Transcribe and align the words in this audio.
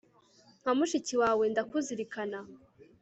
Nka 0.61 0.71
mushiki 0.77 1.15
wawe 1.21 1.43
ndakuzirikana 1.51 2.39